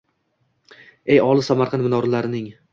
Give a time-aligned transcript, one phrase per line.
[0.77, 2.53] Ey, olis Samarqand minorlarining